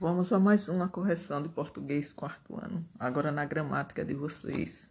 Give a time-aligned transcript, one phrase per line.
[0.00, 4.88] Vamos a mais uma correção de português quarto ano, agora na gramática de vocês.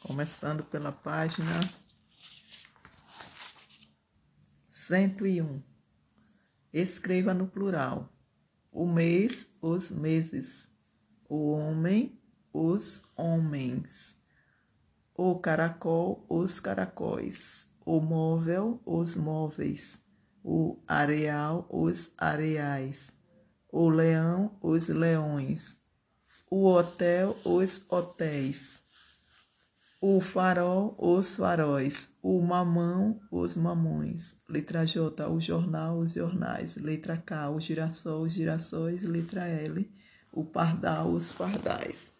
[0.00, 1.52] Começando pela página
[4.72, 5.62] 101.
[6.72, 8.12] Escreva no plural.
[8.72, 10.68] O mês, os meses.
[11.28, 12.20] O homem,
[12.52, 14.16] os homens.
[15.14, 17.68] O caracol, os caracóis.
[17.86, 20.02] O móvel, os móveis.
[20.42, 23.13] O areal, os areais
[23.74, 25.76] o leão, os leões,
[26.48, 28.80] o hotel, os hotéis,
[30.00, 34.36] o farol, os faróis, o mamão, os mamões.
[34.48, 36.76] Letra J, o jornal, os jornais.
[36.76, 39.02] Letra K, o girassol, os girassóis.
[39.02, 39.90] Letra L,
[40.32, 42.14] o pardal, os pardais.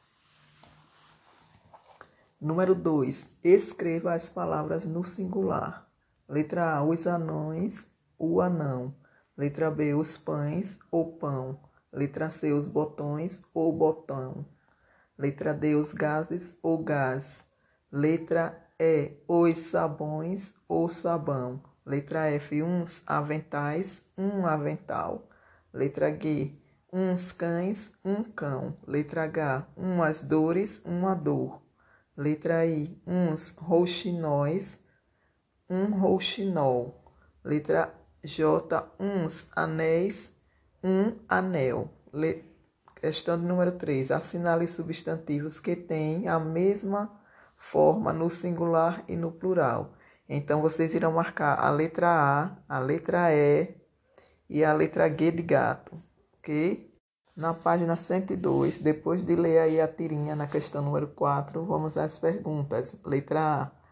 [2.41, 3.29] Número 2.
[3.45, 5.89] Escreva as palavras no singular.
[6.29, 7.87] Letra A, os anões,
[8.19, 8.93] o anão.
[9.37, 11.59] Letra B, os pães ou pão.
[11.93, 14.47] Letra C, os botões ou botão.
[15.19, 17.45] Letra D, os gases ou gás.
[17.91, 21.61] Letra E, os sabões ou sabão.
[21.85, 25.29] Letra F, uns aventais, um avental.
[25.73, 26.57] Letra G,
[26.93, 28.77] uns cães, um cão.
[28.87, 31.61] Letra H, umas dores, uma dor.
[32.17, 34.81] Letra I, uns rouxinóis,
[35.69, 37.03] um rouxinol.
[37.43, 37.93] Letra
[38.25, 40.33] J, uns anéis,
[40.83, 41.91] um anel.
[42.13, 42.43] Le...
[42.97, 44.11] Questão número 3.
[44.11, 47.21] Assinale substantivos que têm a mesma
[47.57, 49.93] forma no singular e no plural.
[50.27, 53.75] Então, vocês irão marcar a letra A, a letra E
[54.49, 56.01] e a letra G de gato,
[56.39, 56.93] ok?
[57.37, 62.19] Na página 102, depois de ler aí a tirinha na questão número 4, vamos às
[62.19, 62.95] perguntas.
[63.05, 63.84] Letra A.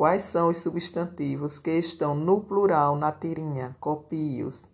[0.00, 3.76] Quais são os substantivos que estão no plural na tirinha?
[3.78, 4.66] Copie-os.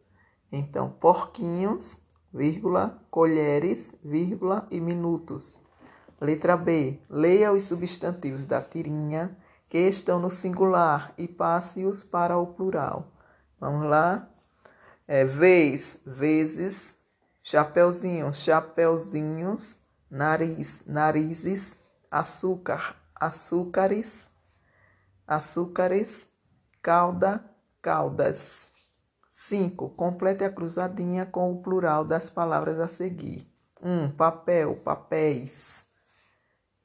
[0.52, 1.98] Então, porquinhos,
[2.32, 5.60] vírgula, colheres, vírgula e minutos.
[6.20, 7.00] Letra B.
[7.10, 9.36] Leia os substantivos da tirinha
[9.68, 13.08] que estão no singular e passe-os para o plural.
[13.58, 14.28] Vamos lá?
[15.08, 16.94] É, vez, vezes,
[17.42, 19.76] chapeuzinho, chapeuzinhos,
[20.08, 21.76] nariz, narizes,
[22.12, 24.30] açúcar, açúcares,
[25.26, 26.28] açúcares,
[26.82, 27.44] calda,
[27.82, 28.68] caldas.
[29.28, 29.90] 5.
[29.90, 33.46] Complete a cruzadinha com o plural das palavras a seguir.
[33.82, 33.90] 1.
[33.90, 35.84] Um, papel, papéis,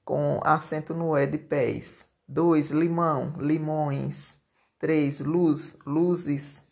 [0.03, 2.05] com acento no E de pés.
[2.27, 2.71] 2.
[2.71, 4.35] Limão, limões.
[4.79, 5.21] 3.
[5.21, 6.63] Luz, luzes.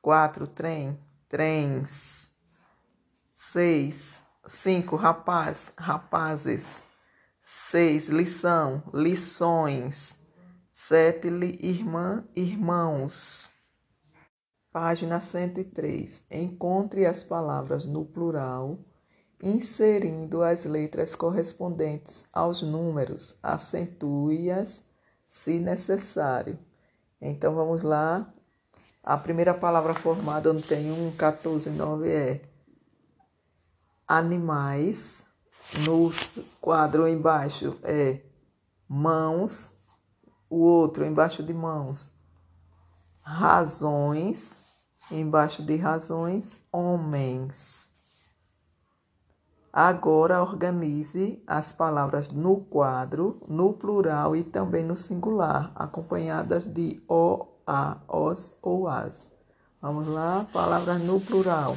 [0.00, 0.46] 4.
[0.46, 2.30] Trem, trens.
[3.34, 4.24] 6.
[4.46, 4.96] 5.
[4.96, 6.82] Rapaz, rapazes.
[7.42, 8.08] 6.
[8.08, 10.17] Lição, lições.
[10.80, 11.26] Sete
[11.60, 13.50] irmã, irmãos.
[14.72, 16.24] Página 103.
[16.30, 18.78] Encontre as palavras no plural,
[19.42, 23.36] inserindo as letras correspondentes aos números.
[23.42, 24.80] Acentue-as
[25.26, 26.56] se necessário.
[27.20, 28.32] Então vamos lá.
[29.02, 32.42] A primeira palavra formada no tem 1, 14, 9 é
[34.06, 35.26] animais.
[35.84, 36.10] No
[36.60, 38.20] quadro embaixo é
[38.88, 39.76] mãos
[40.48, 42.10] o outro embaixo de mãos,
[43.20, 44.56] razões,
[45.10, 47.88] embaixo de razões, homens.
[49.72, 57.46] Agora organize as palavras no quadro, no plural e também no singular, acompanhadas de o,
[57.66, 59.30] a, os ou as.
[59.80, 61.76] Vamos lá, palavras no plural.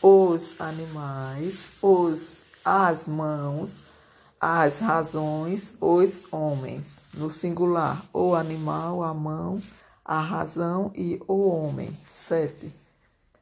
[0.00, 3.80] Os animais, os, as mãos,
[4.46, 7.00] as razões, os homens.
[7.14, 9.58] No singular, o animal, a mão,
[10.04, 11.88] a razão e o homem.
[12.10, 12.70] 7.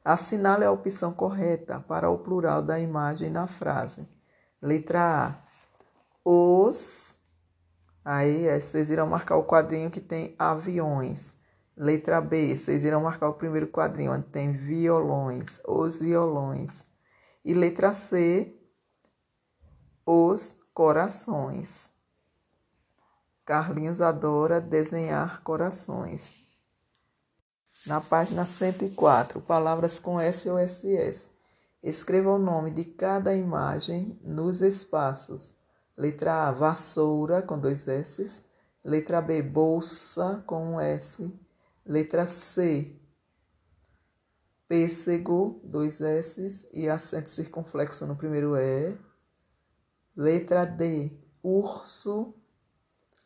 [0.05, 4.07] Assinale a opção correta para o plural da imagem na frase.
[4.63, 5.35] Letra A.
[6.25, 7.19] Os.
[8.05, 11.35] Aí é, vocês irão marcar o quadrinho que tem aviões.
[11.77, 12.55] Letra B.
[12.55, 15.61] Vocês irão marcar o primeiro quadrinho onde tem violões.
[15.67, 16.85] Os violões.
[17.45, 18.57] E letra C.
[20.07, 21.91] Os corações.
[23.45, 26.33] Carlinhos adora desenhar corações.
[27.87, 31.31] Na página 104, palavras com S ou SS.
[31.83, 35.53] Escreva o nome de cada imagem nos espaços.
[35.97, 38.43] Letra A, vassoura, com dois S.
[38.85, 41.33] Letra B, bolsa, com um S.
[41.85, 42.97] Letra C,
[44.69, 48.97] pêssego, dois S e acento circunflexo no primeiro E.
[50.17, 51.11] Letra D,
[51.43, 52.35] urso.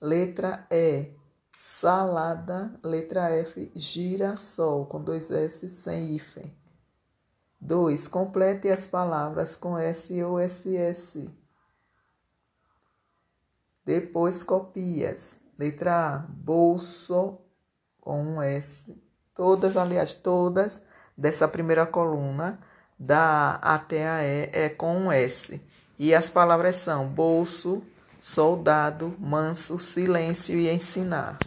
[0.00, 1.12] Letra E,
[1.56, 2.79] salada.
[2.83, 6.55] Letra F, girassol, com dois S sem hífen.
[7.61, 8.06] 2.
[8.06, 11.29] Complete as palavras com S ou SS.
[13.85, 15.39] Depois copias.
[15.59, 17.39] Letra A, bolso
[18.00, 18.97] com um S.
[19.35, 20.82] Todas, aliás, todas
[21.17, 22.61] dessa primeira coluna,
[22.99, 25.61] da A até a E, é com um S.
[25.98, 27.82] E as palavras são bolso,
[28.20, 31.38] soldado, manso, silêncio e ensinar.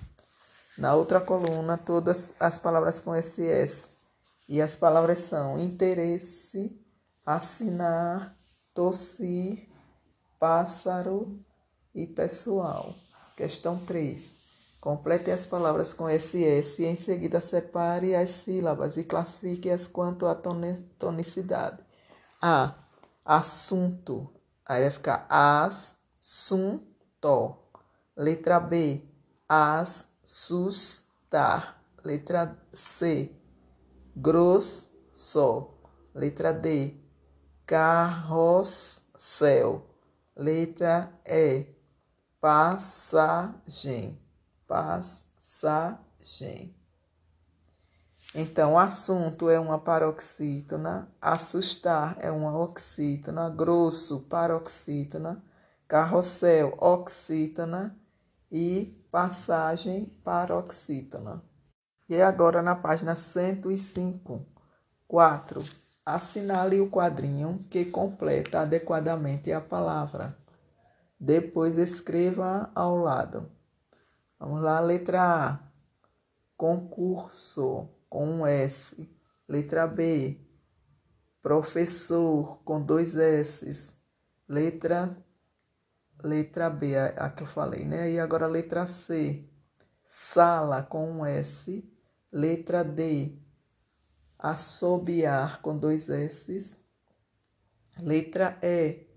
[0.78, 3.90] Na outra coluna, todas as palavras com SS.
[4.48, 6.76] E as palavras são interesse,
[7.26, 8.36] assinar,
[8.74, 9.68] tossir,
[10.40, 11.40] pássaro
[11.94, 12.96] e pessoal.
[13.36, 14.34] Questão 3.
[14.82, 20.34] Complete as palavras com SS e em seguida separe as sílabas e classifique-as quanto à
[20.98, 21.84] tonicidade.
[22.42, 22.74] A.
[23.26, 24.39] Assunto.
[24.70, 26.80] Aí vai ficar as, sum,
[27.20, 27.58] to.
[28.16, 29.02] Letra B.
[29.48, 31.84] As, sustar.
[32.06, 33.36] Letra C.
[34.16, 34.88] Grosso.
[36.14, 36.96] Letra D.
[37.66, 39.08] Carrossel.
[40.36, 41.66] Letra E.
[42.40, 44.22] Passagem.
[44.68, 46.00] Passagem.
[48.34, 55.44] Então, assunto é uma paroxítona, assustar é uma oxítona, grosso, paroxítona,
[55.88, 57.98] carrossel, oxítona
[58.52, 61.42] e passagem paroxítona.
[62.08, 64.46] E agora na página 105,
[65.08, 65.60] 4.
[66.06, 70.38] Assinale o quadrinho que completa adequadamente a palavra.
[71.20, 73.52] Depois escreva ao lado.
[74.40, 75.60] Vamos lá, letra A.
[76.56, 79.08] Concurso com um S.
[79.48, 80.40] Letra B.
[81.42, 83.92] Professor com dois S.
[84.48, 85.16] Letra
[86.24, 88.12] letra B, a, a que eu falei, né?
[88.12, 89.48] E agora letra C.
[90.06, 91.88] Sala com um S.
[92.32, 93.38] Letra D.
[94.38, 96.78] Assobiar com dois S.
[97.98, 99.08] Letra E.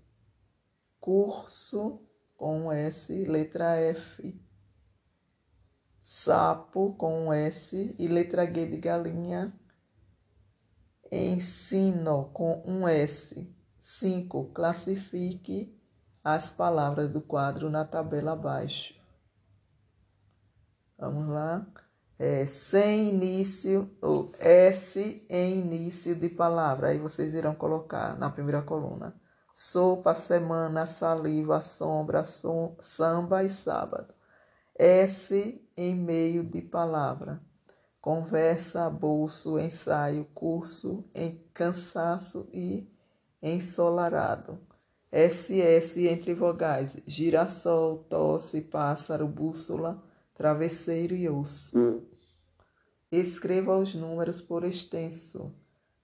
[0.99, 2.01] Curso
[2.35, 3.25] com um S.
[3.25, 4.42] Letra F
[6.03, 9.57] sapo com um S e letra G de galinha.
[11.09, 13.49] Ensino com um S.
[13.79, 14.51] 5.
[14.53, 15.79] Classifique
[16.23, 18.95] as palavras do quadro na tabela abaixo.
[20.97, 21.65] Vamos lá.
[22.19, 26.89] É, sem início, ou S em início de palavra.
[26.89, 29.15] Aí vocês irão colocar na primeira coluna.
[29.53, 34.13] Sopa, semana, saliva, sombra, som, samba e sábado.
[34.75, 37.41] S em meio de palavra.
[38.01, 42.87] Conversa, bolso, ensaio, curso, em cansaço e
[43.41, 44.59] ensolarado.
[45.11, 46.97] SS entre vogais.
[47.05, 50.03] Girassol, tosse, pássaro, bússola,
[50.33, 51.77] travesseiro e osso.
[51.77, 52.01] Hum.
[53.11, 55.53] Escreva os números por extenso.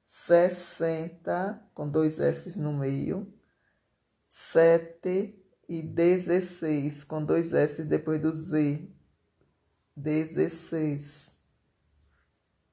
[0.05, 3.33] 60, com dois S no meio.
[4.29, 5.38] 7
[5.69, 8.89] e 16, com dois S depois do Z.
[9.95, 11.31] 16.